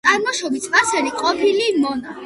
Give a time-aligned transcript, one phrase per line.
[0.07, 2.19] წარმოშობით სპარსელი, ყოფილი მონა.